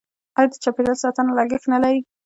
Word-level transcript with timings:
آیا 0.37 0.47
د 0.51 0.53
چاپیریال 0.63 0.97
ساتنه 1.03 1.31
لګښت 1.37 1.65
نلري؟ 1.73 1.99